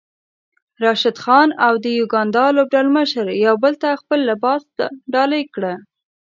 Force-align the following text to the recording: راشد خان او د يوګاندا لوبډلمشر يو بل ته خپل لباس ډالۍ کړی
راشد 0.83 1.17
خان 1.23 1.49
او 1.65 1.73
د 1.83 1.85
يوګاندا 1.99 2.45
لوبډلمشر 2.55 3.25
يو 3.45 3.55
بل 3.63 3.73
ته 3.81 3.89
خپل 4.01 4.19
لباس 4.29 4.63
ډالۍ 5.13 5.43
کړی 5.53 5.73